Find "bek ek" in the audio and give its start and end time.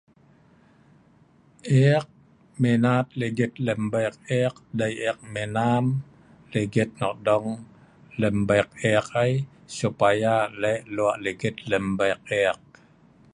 3.93-4.53, 8.49-9.05, 11.99-12.59